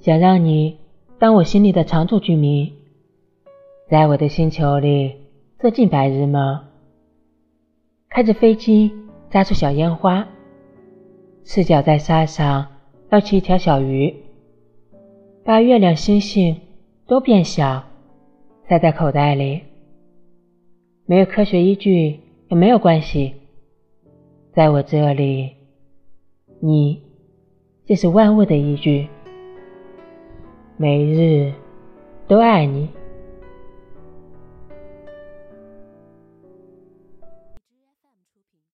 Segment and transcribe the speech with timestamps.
[0.00, 0.78] 想让你
[1.18, 2.72] 当我心里的常住居民，
[3.86, 5.14] 在我的星球里
[5.58, 6.58] 做尽白日梦，
[8.08, 8.90] 开着飞机
[9.28, 10.26] 扎出小烟花，
[11.44, 12.66] 赤脚在沙上
[13.10, 14.14] 捞起一条小鱼，
[15.44, 16.56] 把月亮星星
[17.06, 17.84] 都变小，
[18.66, 19.60] 塞在口袋里。
[21.04, 23.34] 没有科学依据也没有关系，
[24.54, 25.50] 在我这里，
[26.58, 27.02] 你
[27.84, 29.06] 就是万物的依据。
[30.82, 31.52] 每日
[32.26, 32.88] 都爱你。